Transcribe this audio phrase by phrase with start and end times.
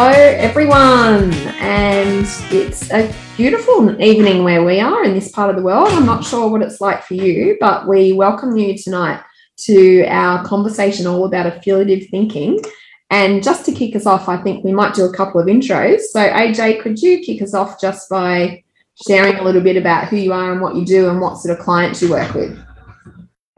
[0.00, 5.62] Hello, everyone, and it's a beautiful evening where we are in this part of the
[5.62, 5.88] world.
[5.88, 9.20] I'm not sure what it's like for you, but we welcome you tonight
[9.64, 12.60] to our conversation all about affiliative thinking.
[13.10, 16.02] And just to kick us off, I think we might do a couple of intros.
[16.12, 18.62] So, AJ, could you kick us off just by
[19.04, 21.58] sharing a little bit about who you are and what you do and what sort
[21.58, 22.56] of clients you work with?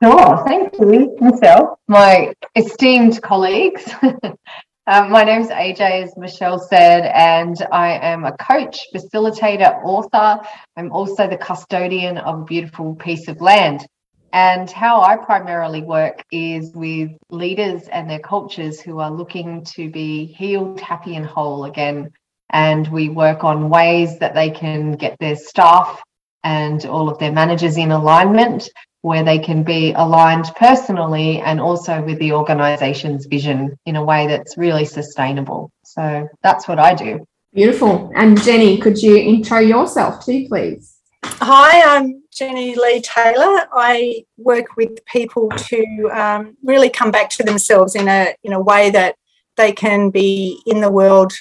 [0.03, 3.93] Sure, thank you, Michelle, my esteemed colleagues.
[4.87, 10.41] Um, my name is AJ, as Michelle said, and I am a coach, facilitator, author.
[10.77, 13.87] I'm also the custodian of a beautiful piece of land.
[14.33, 19.91] And how I primarily work is with leaders and their cultures who are looking to
[19.91, 22.11] be healed, happy, and whole again.
[22.49, 26.01] And we work on ways that they can get their staff
[26.43, 28.71] and all of their managers in alignment
[29.03, 34.27] where they can be aligned personally and also with the organization's vision in a way
[34.27, 35.71] that's really sustainable.
[35.85, 37.27] So that's what I do.
[37.53, 38.13] Beautiful.
[38.15, 40.99] And Jenny, could you intro yourself too, please?
[41.25, 43.67] Hi, I'm Jenny Lee Taylor.
[43.73, 48.61] I work with people to um, really come back to themselves in a in a
[48.61, 49.17] way that
[49.57, 51.33] they can be in the world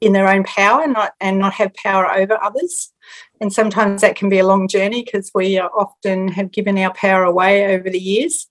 [0.00, 2.92] in their own power, not and not have power over others.
[3.40, 7.24] And sometimes that can be a long journey because we often have given our power
[7.24, 8.48] away over the years.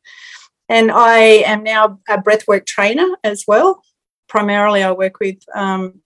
[0.70, 3.82] And I am now a breathwork trainer as well.
[4.28, 6.02] Primarily, I work with um,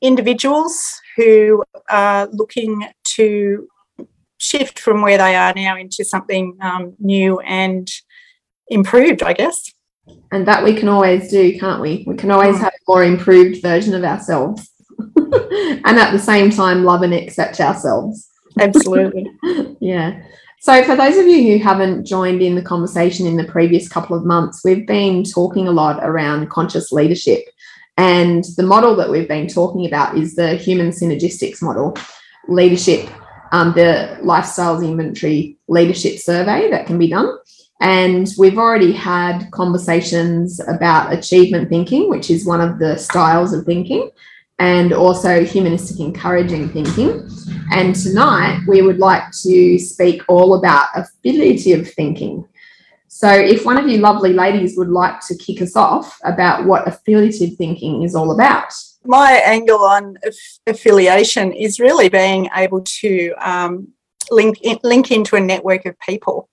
[0.00, 3.68] individuals who are looking to
[4.38, 7.90] shift from where they are now into something um, new and
[8.68, 9.72] improved, I guess.
[10.32, 12.04] And that we can always do, can't we?
[12.06, 12.60] We can always mm.
[12.60, 14.70] have a more improved version of ourselves.
[15.16, 18.28] and at the same time love and accept ourselves.
[18.58, 19.30] Absolutely.
[19.80, 20.22] yeah.
[20.62, 24.16] So, for those of you who haven't joined in the conversation in the previous couple
[24.16, 27.44] of months, we've been talking a lot around conscious leadership.
[27.96, 31.96] And the model that we've been talking about is the human synergistics model,
[32.48, 33.08] leadership,
[33.52, 37.38] um, the lifestyles inventory leadership survey that can be done.
[37.80, 43.64] And we've already had conversations about achievement thinking, which is one of the styles of
[43.64, 44.10] thinking
[44.60, 47.28] and also humanistic encouraging thinking.
[47.72, 52.46] And tonight we would like to speak all about affiliative thinking.
[53.08, 56.86] So, if one of you lovely ladies would like to kick us off about what
[56.86, 58.72] affiliative thinking is all about.
[59.04, 60.16] My angle on
[60.66, 63.88] affiliation is really being able to um,
[64.30, 66.48] link, link into a network of people.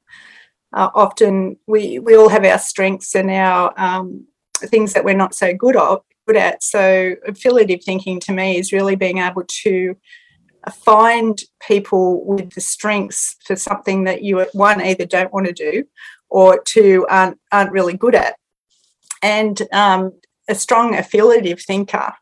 [0.73, 4.25] Uh, often we, we all have our strengths and our um,
[4.57, 6.61] things that we're not so good of, good at.
[6.61, 9.95] So, affiliative thinking to me is really being able to
[10.71, 15.85] find people with the strengths for something that you, one, either don't want to do
[16.29, 18.35] or two, aren't, aren't really good at.
[19.23, 20.11] And um,
[20.49, 22.13] a strong affiliative thinker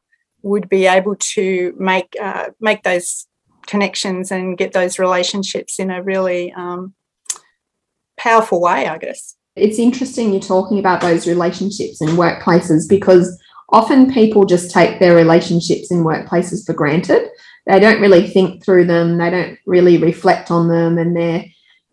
[0.43, 3.27] would be able to make uh, make those
[3.65, 6.93] connections and get those relationships in a really um,
[8.17, 9.35] powerful way, I guess.
[9.55, 15.15] It's interesting you're talking about those relationships in workplaces because often people just take their
[15.15, 17.29] relationships in workplaces for granted.
[17.67, 21.45] They don't really think through them, they don't really reflect on them, and they're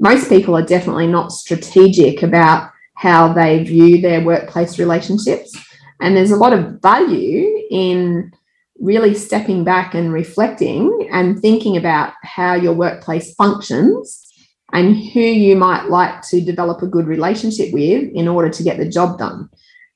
[0.03, 5.57] most people are definitely not strategic about how they view their workplace relationships.
[6.01, 8.33] And there's a lot of value in
[8.81, 14.29] really stepping back and reflecting and thinking about how your workplace functions
[14.73, 18.79] and who you might like to develop a good relationship with in order to get
[18.79, 19.49] the job done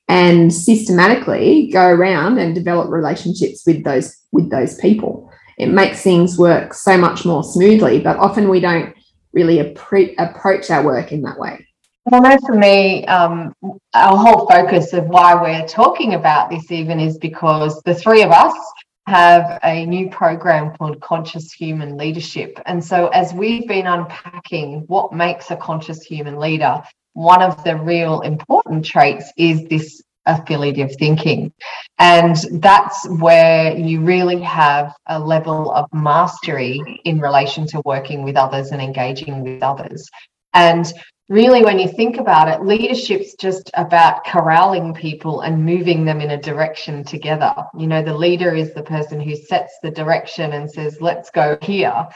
[0.07, 6.37] and systematically go around and develop relationships with those with those people it makes things
[6.37, 8.95] work so much more smoothly but often we don't
[9.33, 11.67] really appre- approach our work in that way
[12.09, 13.53] well, I know for me, um,
[13.93, 18.31] our whole focus of why we're talking about this even is because the three of
[18.31, 18.53] us
[19.07, 22.61] have a new program called Conscious Human Leadership.
[22.65, 26.81] And so, as we've been unpacking what makes a conscious human leader,
[27.17, 31.51] one of the real important traits is this affiliative thinking.
[31.97, 38.35] And that's where you really have a level of mastery in relation to working with
[38.35, 40.07] others and engaging with others.
[40.53, 40.85] And
[41.27, 46.29] really, when you think about it, leadership's just about corralling people and moving them in
[46.29, 47.55] a direction together.
[47.75, 51.57] You know, the leader is the person who sets the direction and says, let's go
[51.63, 52.07] here.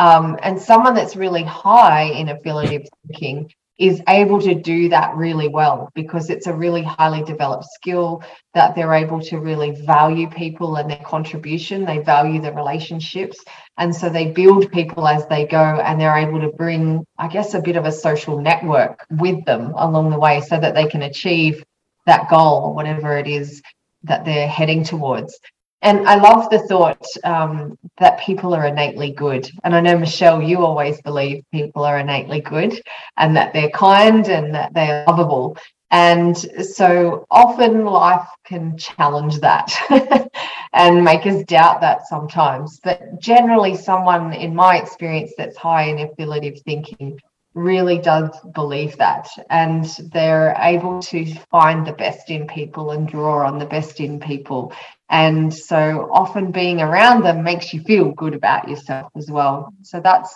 [0.00, 5.46] Um, and someone that's really high in affiliative thinking is able to do that really
[5.46, 8.22] well because it's a really highly developed skill
[8.52, 11.84] that they're able to really value people and their contribution.
[11.84, 13.38] They value the relationships.
[13.76, 17.54] And so they build people as they go and they're able to bring, I guess,
[17.54, 21.02] a bit of a social network with them along the way so that they can
[21.02, 21.64] achieve
[22.06, 23.62] that goal or whatever it is
[24.02, 25.38] that they're heading towards.
[25.82, 29.48] And I love the thought um, that people are innately good.
[29.62, 32.80] And I know, Michelle, you always believe people are innately good
[33.16, 35.56] and that they're kind and that they're lovable.
[35.90, 40.28] And so often life can challenge that
[40.72, 42.80] and make us doubt that sometimes.
[42.82, 47.18] But generally, someone, in my experience, that's high in affiliative thinking
[47.58, 49.28] really does believe that.
[49.50, 54.20] And they're able to find the best in people and draw on the best in
[54.20, 54.72] people.
[55.10, 59.72] And so often being around them makes you feel good about yourself as well.
[59.82, 60.34] So that's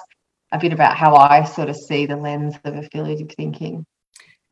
[0.51, 3.87] a bit about how I sort of see the lens of affiliative thinking.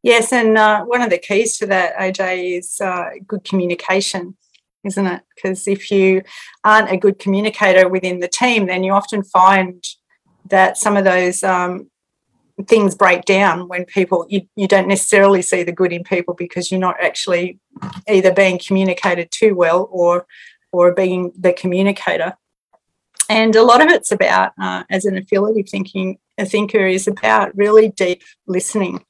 [0.03, 4.37] Yes, and uh, one of the keys to that, AJ, is uh, good communication,
[4.83, 5.23] isn't it?
[5.35, 6.23] Because if you
[6.65, 9.85] aren't a good communicator within the team, then you often find
[10.49, 11.91] that some of those um,
[12.65, 16.71] things break down when people you, you don't necessarily see the good in people because
[16.71, 17.59] you're not actually
[18.09, 20.27] either being communicated too well or
[20.73, 22.37] or being the communicator.
[23.29, 27.57] And a lot of it's about uh, as an affiliative thinking a thinker is about
[27.57, 29.05] really deep listening.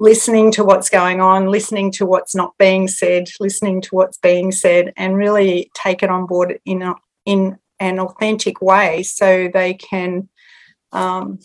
[0.00, 4.50] Listening to what's going on, listening to what's not being said, listening to what's being
[4.50, 6.94] said, and really take it on board in a,
[7.26, 10.30] in an authentic way so they can
[10.92, 11.38] um,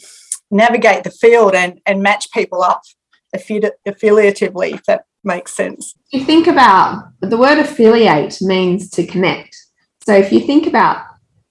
[0.51, 2.81] navigate the field and, and match people up
[3.35, 5.95] affiliatively, if that makes sense.
[6.11, 9.55] If you think about the word affiliate means to connect.
[10.05, 11.05] So if you think about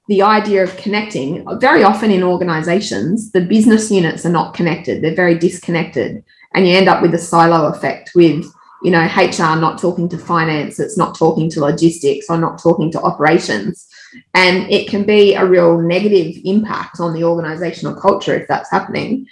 [0.08, 5.14] the idea of connecting, very often in organizations, the business units are not connected, they're
[5.14, 6.24] very disconnected
[6.54, 8.44] and you end up with a silo effect with
[8.82, 12.90] you know hr not talking to finance it's not talking to logistics or not talking
[12.90, 13.86] to operations
[14.34, 19.26] and it can be a real negative impact on the organizational culture if that's happening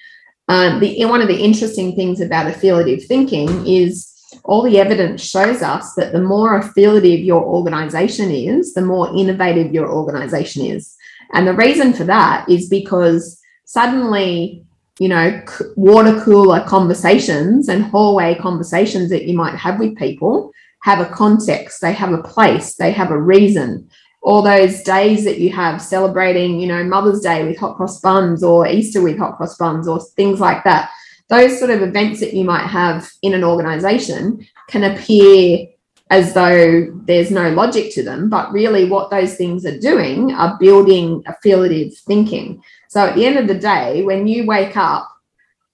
[0.49, 4.15] um, the one of the interesting things about affiliative thinking is
[4.45, 9.73] all the evidence shows us that the more affiliative your organization is the more innovative
[9.73, 10.97] your organization is
[11.33, 14.65] and the reason for that is because suddenly
[14.99, 15.43] you know,
[15.77, 20.53] water cooler conversations and hallway conversations that you might have with people
[20.83, 23.89] have a context, they have a place, they have a reason.
[24.21, 28.43] All those days that you have celebrating, you know, Mother's Day with hot cross buns
[28.43, 30.91] or Easter with hot cross buns or things like that,
[31.29, 35.69] those sort of events that you might have in an organization can appear
[36.11, 40.59] as though there's no logic to them, but really what those things are doing are
[40.59, 42.63] building affiliative thinking.
[42.89, 45.09] So at the end of the day, when you wake up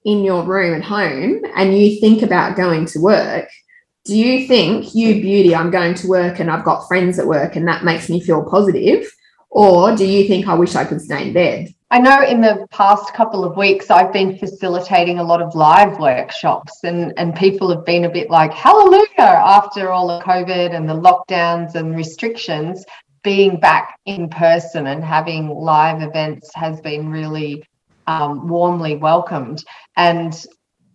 [0.04, 3.48] in your room at home and you think about going to work,
[4.04, 7.56] do you think you beauty, I'm going to work and I've got friends at work
[7.56, 9.10] and that makes me feel positive?
[9.50, 11.74] Or do you think I wish I could stay in bed?
[11.90, 15.98] I know in the past couple of weeks I've been facilitating a lot of live
[15.98, 20.88] workshops and, and people have been a bit like, hallelujah, after all the COVID and
[20.88, 22.84] the lockdowns and restrictions
[23.22, 27.64] being back in person and having live events has been really
[28.06, 29.64] um, warmly welcomed.
[29.96, 30.34] And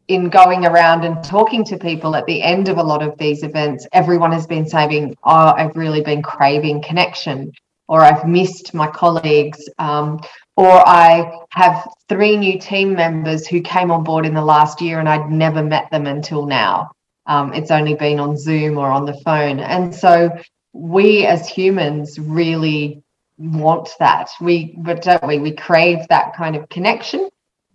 [0.10, 3.44] in going around and talking to people at the end of a lot of these
[3.44, 7.54] events, everyone has been saying, Oh, I've really been craving connection,
[7.88, 10.20] or I've missed my colleagues, um,
[10.58, 15.00] or I have three new team members who came on board in the last year
[15.00, 16.92] and I'd never met them until now.
[17.28, 19.60] Um, it's only been on Zoom or on the phone.
[19.60, 20.32] And so
[20.74, 23.04] we as humans really
[23.38, 24.32] want that.
[24.42, 25.38] We, but don't we?
[25.38, 27.30] We crave that kind of connection.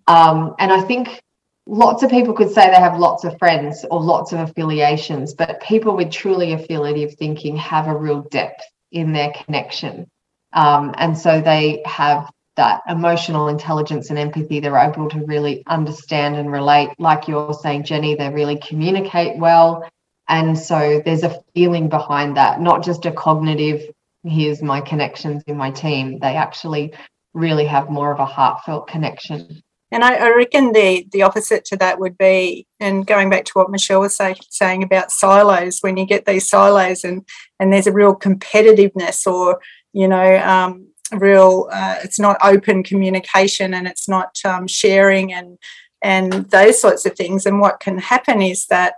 [0.09, 1.23] Um, and I think
[1.67, 5.63] lots of people could say they have lots of friends or lots of affiliations, but
[5.63, 10.07] people with truly affiliative thinking have a real depth in their connection.
[10.53, 14.61] Um, and so they have that emotional intelligence and empathy.
[14.61, 16.91] They're able to really understand and relate.
[16.99, 19.89] Like you're saying, Jenny, they really communicate well.
[20.29, 23.91] And so there's a feeling behind that, not just a cognitive,
[24.23, 26.19] here's my connections in my team.
[26.19, 26.95] They actually
[27.35, 29.63] really have more of a heartfelt connection.
[29.95, 33.53] And I, I reckon the the opposite to that would be, and going back to
[33.55, 37.25] what Michelle was say, saying about silos, when you get these silos and
[37.61, 39.61] and there's a real competitiveness or
[39.93, 45.59] you know um, real uh, it's not open communication and it's not um, sharing and
[46.03, 47.47] and those sorts of things.
[47.47, 48.95] And what can happen is that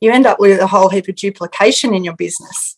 [0.00, 2.77] you end up with a whole heap of duplication in your business.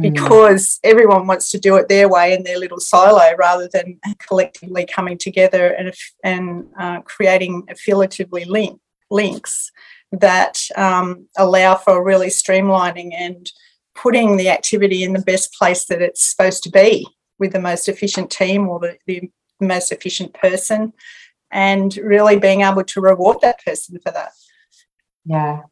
[0.00, 4.86] Because everyone wants to do it their way in their little silo rather than collectively
[4.86, 9.70] coming together and, and uh, creating affiliatively link, links
[10.12, 13.52] that um, allow for really streamlining and
[13.94, 17.06] putting the activity in the best place that it's supposed to be
[17.38, 20.92] with the most efficient team or the, the most efficient person
[21.50, 24.32] and really being able to reward that person for that.
[25.24, 25.62] Yeah,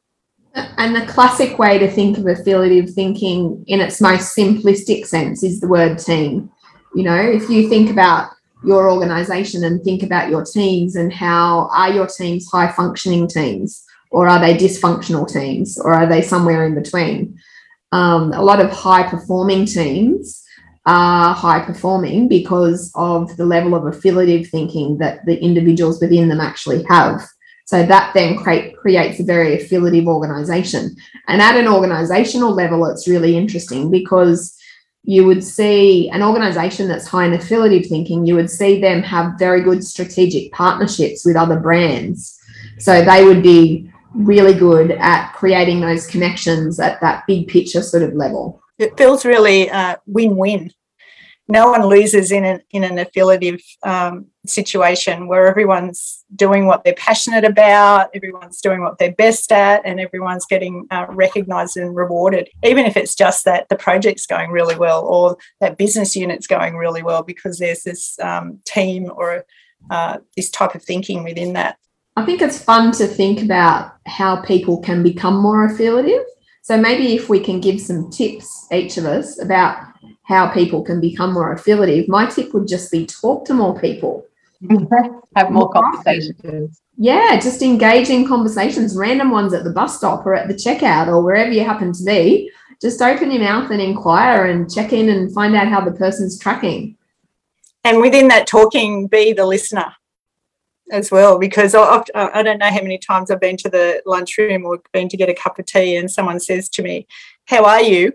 [0.54, 5.60] And the classic way to think of affiliative thinking in its most simplistic sense is
[5.60, 6.50] the word team.
[6.94, 8.30] You know, if you think about
[8.64, 13.84] your organization and think about your teams and how are your teams high functioning teams
[14.10, 17.38] or are they dysfunctional teams or are they somewhere in between?
[17.90, 20.44] Um, a lot of high performing teams
[20.86, 26.40] are high performing because of the level of affiliative thinking that the individuals within them
[26.40, 27.22] actually have.
[27.66, 30.94] So that then create, creates a very affiliative organization.
[31.28, 34.56] And at an organizational level, it's really interesting because
[35.02, 39.38] you would see an organization that's high in affiliative thinking, you would see them have
[39.38, 42.38] very good strategic partnerships with other brands.
[42.78, 48.02] So they would be really good at creating those connections at that big picture sort
[48.02, 48.62] of level.
[48.78, 50.70] It feels really uh, win-win.
[51.46, 56.94] No one loses in an in an affiliative um, situation where everyone's doing what they're
[56.94, 62.48] passionate about, everyone's doing what they're best at, and everyone's getting uh, recognised and rewarded.
[62.62, 66.76] Even if it's just that the project's going really well or that business unit's going
[66.76, 69.44] really well because there's this um, team or
[69.90, 71.76] uh, this type of thinking within that.
[72.16, 76.24] I think it's fun to think about how people can become more affiliative.
[76.62, 79.84] So maybe if we can give some tips, each of us, about
[80.24, 84.26] how people can become more affiliative, my tip would just be talk to more people.
[85.36, 86.80] Have more conversations.
[86.96, 91.22] Yeah, just engaging conversations, random ones at the bus stop or at the checkout or
[91.22, 92.50] wherever you happen to be.
[92.80, 96.38] Just open your mouth and inquire and check in and find out how the person's
[96.38, 96.96] tracking.
[97.84, 99.94] And within that talking, be the listener
[100.90, 101.80] as well because I,
[102.14, 105.16] uh, I don't know how many times I've been to the lunchroom or been to
[105.16, 107.06] get a cup of tea and someone says to me,
[107.46, 108.12] How are you?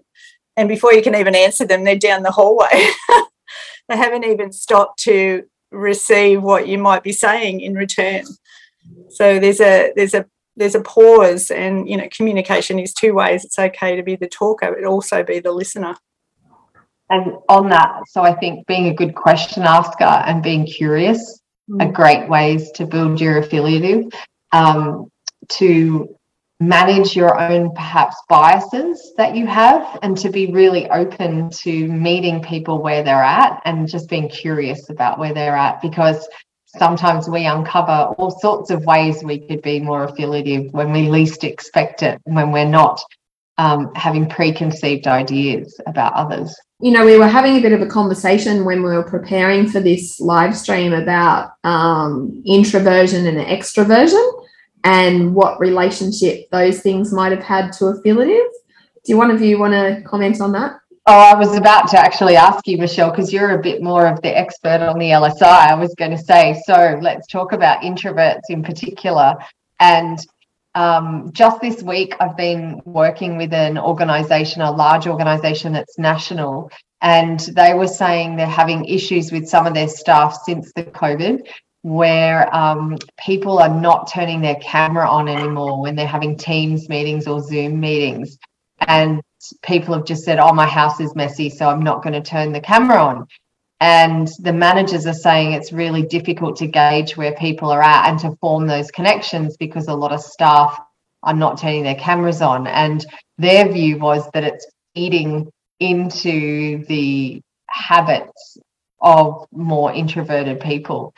[0.59, 2.67] And before you can even answer them, they're down the hallway.
[3.87, 8.25] they haven't even stopped to receive what you might be saying in return.
[9.07, 10.25] So there's a there's a
[10.57, 13.45] there's a pause and you know communication is two ways.
[13.45, 15.95] It's okay to be the talker, but also be the listener.
[17.09, 21.39] And on that, so I think being a good question asker and being curious
[21.79, 21.93] are mm.
[21.93, 24.11] great ways to build your affiliative,
[24.51, 25.09] um,
[25.51, 26.18] to
[26.59, 32.41] manage your own perhaps biases that you have, and to be really open to meeting
[32.41, 36.27] people where they're at and just being curious about where they're at because
[36.77, 41.43] sometimes we uncover all sorts of ways we could be more affiliative when we least
[41.43, 43.01] expect it, when we're not
[43.57, 46.55] um, having preconceived ideas about others.
[46.81, 49.81] You know, we were having a bit of a conversation when we were preparing for
[49.81, 54.45] this live stream about um, introversion and extroversion
[54.83, 58.51] and what relationship those things might have had to affiliative.
[59.05, 60.79] Do one of you want to comment on that?
[61.05, 64.21] Oh, I was about to actually ask you, Michelle, because you're a bit more of
[64.21, 65.41] the expert on the LSI.
[65.41, 69.35] I was going to say, so let's talk about introverts in particular
[69.79, 70.19] and
[70.75, 76.71] um, just this week, I've been working with an organization, a large organization that's national,
[77.01, 81.47] and they were saying they're having issues with some of their staff since the COVID,
[81.81, 87.27] where um, people are not turning their camera on anymore when they're having Teams meetings
[87.27, 88.37] or Zoom meetings.
[88.79, 89.21] And
[89.61, 92.51] people have just said, Oh, my house is messy, so I'm not going to turn
[92.51, 93.27] the camera on.
[93.81, 98.19] And the managers are saying it's really difficult to gauge where people are at and
[98.19, 100.77] to form those connections because a lot of staff
[101.23, 102.67] are not turning their cameras on.
[102.67, 103.05] And
[103.37, 108.57] their view was that it's eating into the habits
[109.01, 111.13] of more introverted people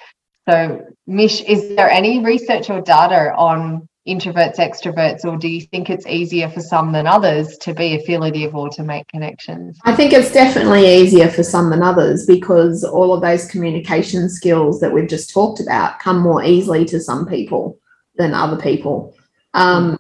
[0.50, 5.90] so mish is there any research or data on introverts, extroverts, or do you think
[5.90, 9.78] it's easier for some than others to be affiliative or to make connections?
[9.86, 14.80] I think it's definitely easier for some than others because all of those communication skills
[14.80, 17.78] that we've just talked about come more easily to some people
[18.16, 19.16] than other people.
[19.54, 20.00] Um,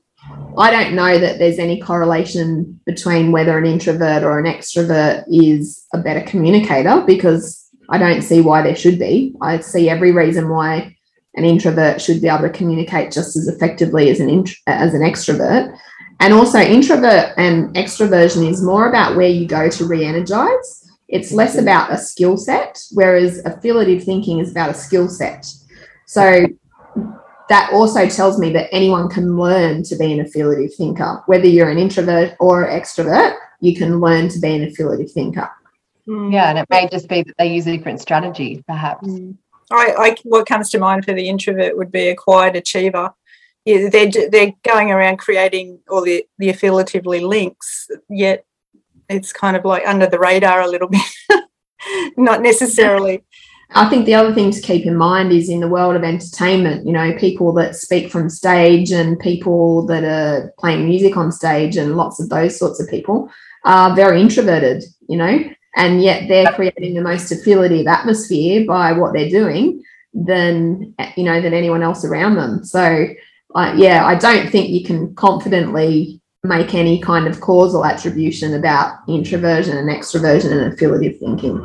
[0.57, 5.86] I don't know that there's any correlation between whether an introvert or an extrovert is
[5.93, 7.61] a better communicator because
[7.91, 9.36] I don't see why there should be.
[9.41, 10.95] I see every reason why
[11.36, 15.01] an introvert should be able to communicate just as effectively as an int- as an
[15.01, 15.77] extrovert.
[16.19, 20.89] And also, introvert and extroversion is more about where you go to re-energize.
[21.07, 25.45] It's less about a skill set, whereas affiliative thinking is about a skill set.
[26.05, 26.45] So
[27.50, 31.69] that also tells me that anyone can learn to be an affiliative thinker, whether you're
[31.69, 33.36] an introvert or extrovert.
[33.60, 35.50] You can learn to be an affiliative thinker.
[36.32, 39.08] Yeah, and it may just be that they use a different strategy, perhaps.
[39.08, 39.38] Mm.
[39.72, 43.13] I, I, what comes to mind for the introvert would be a quiet achiever.
[43.65, 48.46] Yeah, they're they're going around creating all the the affiliatively links, yet
[49.08, 51.01] it's kind of like under the radar a little bit,
[52.18, 53.24] not necessarily
[53.74, 56.86] I think the other thing to keep in mind is in the world of entertainment,
[56.86, 61.77] you know, people that speak from stage and people that are playing music on stage
[61.77, 63.30] and lots of those sorts of people
[63.63, 65.39] are very introverted, you know,
[65.75, 71.41] and yet they're creating the most affiliative atmosphere by what they're doing than you know
[71.41, 72.63] than anyone else around them.
[72.63, 73.07] So
[73.55, 78.99] uh, yeah, I don't think you can confidently make any kind of causal attribution about
[79.07, 81.57] introversion and extroversion and affiliative thinking.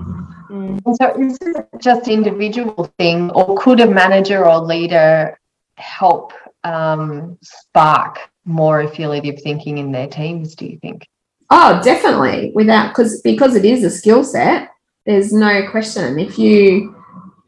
[0.50, 0.80] Mm.
[0.96, 5.38] So is it just individual thing, or could a manager or leader
[5.76, 6.32] help
[6.64, 10.54] um, spark more affiliative thinking in their teams?
[10.54, 11.06] Do you think?
[11.50, 12.53] Oh, definitely.
[12.55, 14.71] Without because because it is a skill set.
[15.05, 16.19] There's no question.
[16.19, 16.97] If you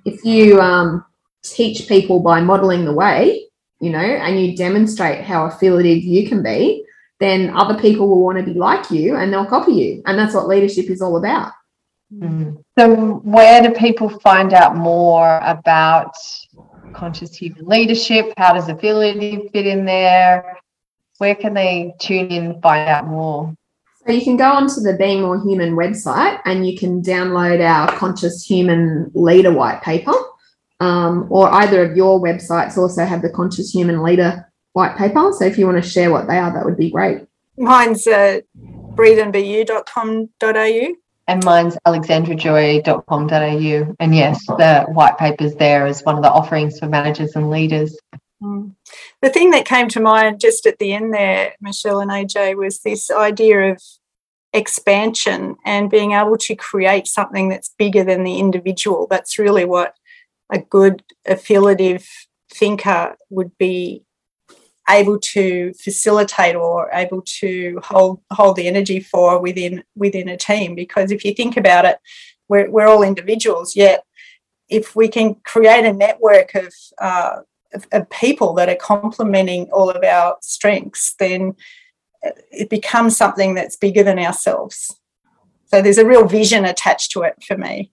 [0.05, 1.05] if you um,
[1.43, 3.49] teach people by modeling the way,
[3.81, 6.85] you know, and you demonstrate how affiliative you can be,
[7.21, 10.03] then other people will want to be like you and they'll copy you.
[10.07, 11.53] And that's what leadership is all about.
[12.15, 12.63] Mm.
[12.79, 16.15] So, where do people find out more about
[16.95, 18.33] conscious human leadership?
[18.37, 20.59] How does affiliative fit in there?
[21.19, 23.55] Where can they tune in, find out more?
[24.09, 27.95] So you can go onto the Being More Human website and you can download our
[27.95, 30.15] Conscious Human Leader white paper.
[30.81, 35.31] Um, or either of your websites also have the Conscious Human Leader white paper.
[35.35, 37.27] So if you want to share what they are, that would be great.
[37.59, 40.95] Mine's uh, breatheandbu.com.au.
[41.27, 43.97] And mine's alexandrajoy.com.au.
[44.01, 47.95] And yes, the white paper's there as one of the offerings for managers and leaders.
[48.43, 48.75] Mm.
[49.21, 52.81] The thing that came to mind just at the end there, Michelle and AJ, was
[52.81, 53.83] this idea of
[54.53, 59.07] expansion and being able to create something that's bigger than the individual.
[59.11, 59.95] That's really what
[60.51, 62.09] a good affiliative
[62.51, 64.05] thinker would be
[64.89, 70.75] able to facilitate or able to hold hold the energy for within within a team
[70.75, 71.99] because if you think about it
[72.49, 74.03] we're, we're all individuals yet
[74.71, 77.41] if we can create a network of, uh,
[77.75, 81.55] of, of people that are complementing all of our strengths then
[82.23, 84.97] it becomes something that's bigger than ourselves.
[85.67, 87.91] So there's a real vision attached to it for me.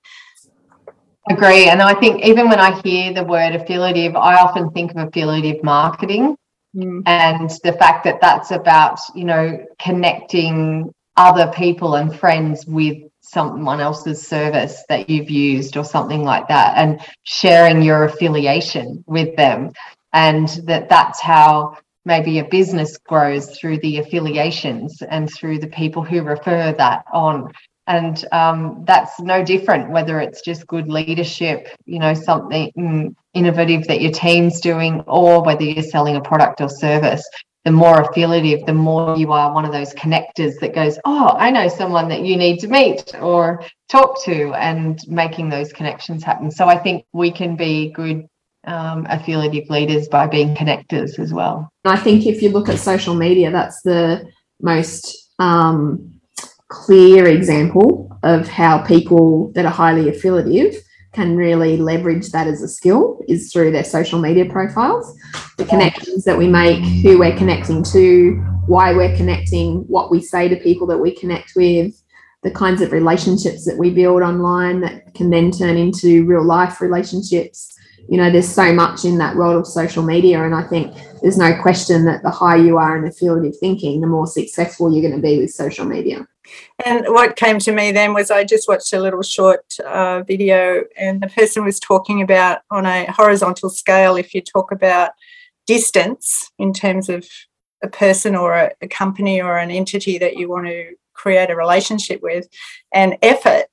[1.30, 1.68] Agree.
[1.70, 5.64] And I think even when I hear the word affiliative, I often think of affiliative
[5.64, 6.38] marketing
[6.76, 7.02] mm.
[7.06, 13.82] and the fact that that's about, you know, connecting other people and friends with someone
[13.82, 19.72] else's service that you've used or something like that and sharing your affiliation with them
[20.14, 26.04] and that that's how maybe a business grows through the affiliations and through the people
[26.04, 27.52] who refer that on.
[27.88, 34.02] And um, that's no different whether it's just good leadership you know something innovative that
[34.02, 37.28] your team's doing or whether you're selling a product or service.
[37.64, 41.50] The more affiliative the more you are one of those connectors that goes oh i
[41.50, 46.50] know someone that you need to meet or talk to and making those connections happen.
[46.50, 48.28] So i think we can be good
[48.68, 51.70] um, affiliative leaders by being connectors as well.
[51.86, 54.26] I think if you look at social media, that's the
[54.62, 56.20] most um,
[56.70, 60.76] clear example of how people that are highly affiliative
[61.14, 65.18] can really leverage that as a skill is through their social media profiles,
[65.58, 68.36] the connections that we make, who we're connecting to,
[68.68, 71.94] why we're connecting, what we say to people that we connect with,
[72.44, 76.82] the kinds of relationships that we build online that can then turn into real life
[76.82, 77.76] relationships
[78.08, 81.38] you know there's so much in that world of social media and i think there's
[81.38, 85.20] no question that the higher you are in affiliative thinking the more successful you're going
[85.20, 86.28] to be with social media.
[86.86, 90.84] And what came to me then was i just watched a little short uh, video
[90.96, 95.12] and the person was talking about on a horizontal scale if you talk about
[95.66, 97.28] distance in terms of
[97.84, 101.56] a person or a, a company or an entity that you want to create a
[101.56, 102.48] relationship with
[102.94, 103.66] and effort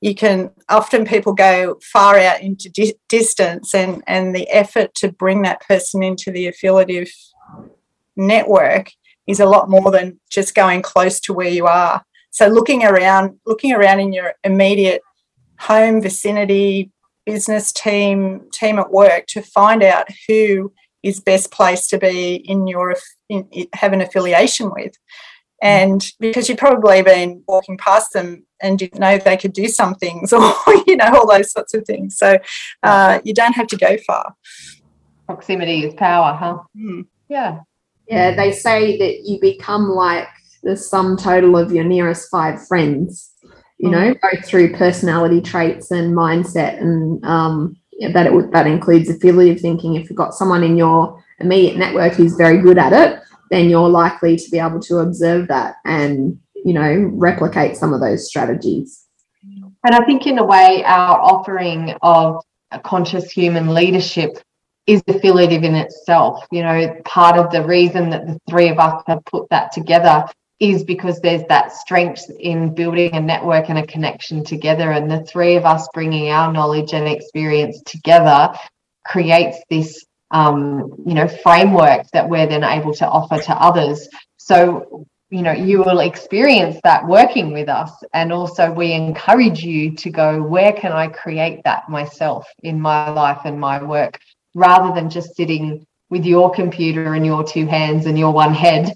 [0.00, 5.12] you can often people go far out into di- distance and and the effort to
[5.12, 7.10] bring that person into the affiliative
[8.16, 8.90] network
[9.26, 12.02] is a lot more than just going close to where you are.
[12.30, 15.02] So looking around looking around in your immediate
[15.58, 16.90] home vicinity
[17.26, 22.66] business team team at work to find out who is best placed to be in
[22.66, 22.96] your
[23.28, 24.92] in, have an affiliation with
[25.62, 29.94] and because you've probably been walking past them and didn't know they could do some
[29.94, 30.52] things or
[30.86, 32.16] you know all those sorts of things.
[32.16, 32.38] So
[32.82, 34.34] uh, you don't have to go far.
[35.26, 36.58] Proximity is power huh?
[36.76, 37.06] Mm.
[37.28, 37.60] yeah.
[38.06, 40.26] Yeah they say that you become like
[40.62, 43.30] the sum total of your nearest five friends
[43.78, 43.92] you mm.
[43.92, 49.60] know both through personality traits and mindset and um, yeah, that it that includes affiliative
[49.60, 49.94] thinking.
[49.94, 53.20] If you've got someone in your immediate network who's very good at it
[53.50, 58.00] then you're likely to be able to observe that and you know replicate some of
[58.00, 59.06] those strategies
[59.84, 62.42] And I think, in a way, our offering of
[62.84, 64.38] conscious human leadership
[64.86, 66.46] is affiliative in itself.
[66.50, 70.26] You know, part of the reason that the three of us have put that together
[70.58, 74.92] is because there's that strength in building a network and a connection together.
[74.92, 78.52] And the three of us bringing our knowledge and experience together
[79.06, 84.08] creates this, um, you know, framework that we're then able to offer to others.
[84.36, 87.92] So, you know, you will experience that working with us.
[88.14, 93.10] And also, we encourage you to go, where can I create that myself in my
[93.10, 94.18] life and my work,
[94.54, 98.92] rather than just sitting with your computer and your two hands and your one head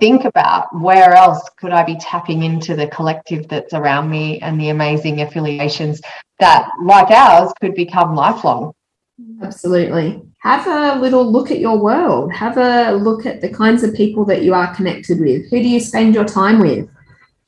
[0.00, 4.60] think about where else could I be tapping into the collective that's around me and
[4.60, 6.00] the amazing affiliations
[6.38, 8.72] that, like ours, could become lifelong.
[9.42, 10.22] Absolutely.
[10.42, 12.32] Have a little look at your world.
[12.32, 15.48] Have a look at the kinds of people that you are connected with.
[15.50, 16.88] Who do you spend your time with?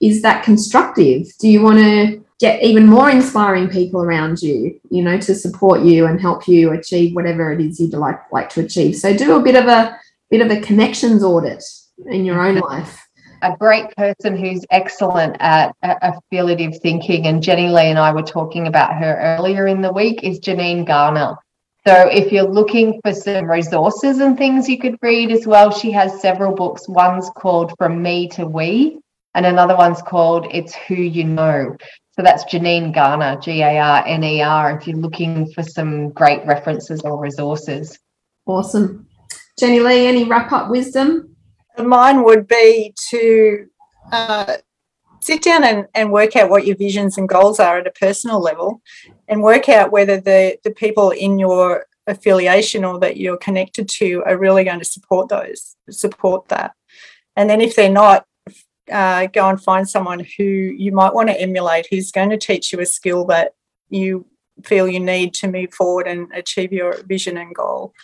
[0.00, 1.26] Is that constructive?
[1.40, 5.82] Do you want to get even more inspiring people around you, you know, to support
[5.82, 8.94] you and help you achieve whatever it is you'd like like to achieve?
[8.94, 9.98] So do a bit of a
[10.30, 11.64] bit of a connections audit
[12.06, 13.00] in your own life?
[13.42, 18.68] A great person who's excellent at affiliative thinking, and Jenny Lee and I were talking
[18.68, 21.36] about her earlier in the week, is Janine Garner.
[21.86, 25.90] So if you're looking for some resources and things you could read as well, she
[25.92, 26.88] has several books.
[26.88, 28.98] One's called From Me to We,
[29.34, 31.76] and another one's called It's Who You Know.
[32.12, 36.08] So that's Janine Garner, G A R N E R, if you're looking for some
[36.10, 37.98] great references or resources.
[38.46, 39.06] Awesome.
[39.58, 41.36] Jenny Lee, any wrap up wisdom?
[41.76, 43.66] Mine would be to
[44.10, 44.56] uh,
[45.24, 48.40] sit down and, and work out what your visions and goals are at a personal
[48.40, 48.82] level
[49.26, 54.22] and work out whether the, the people in your affiliation or that you're connected to
[54.26, 56.72] are really going to support those, support that.
[57.36, 58.26] And then if they're not,
[58.92, 62.70] uh, go and find someone who you might want to emulate who's going to teach
[62.70, 63.54] you a skill that
[63.88, 64.26] you
[64.62, 67.94] feel you need to move forward and achieve your vision and goal.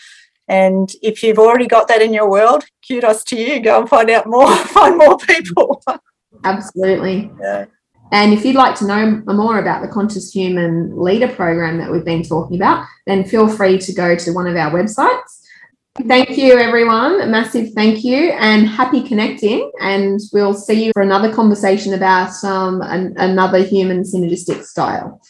[0.48, 3.61] And if you've already got that in your world, kudos to you.
[3.61, 5.83] Go and find out more, find more people.
[6.45, 7.31] Absolutely.
[7.40, 7.66] Yeah.
[8.12, 12.05] And if you'd like to know more about the Conscious Human Leader program that we've
[12.05, 15.40] been talking about, then feel free to go to one of our websites.
[16.07, 17.21] Thank you, everyone.
[17.21, 19.71] A massive thank you and happy connecting.
[19.81, 25.21] And we'll see you for another conversation about um, an, another human synergistic style.